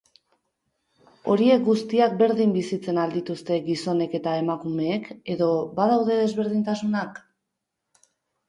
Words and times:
Horiek 1.33 1.67
guztiak 1.67 2.15
berdin 2.21 2.55
bizitzen 2.55 2.99
al 3.03 3.13
dituzte 3.17 3.59
gizonek 3.67 4.15
eta 4.21 4.33
emakumeek, 4.45 5.13
edo 5.35 5.51
badaude 5.81 6.17
desberdintasunak? 6.23 7.21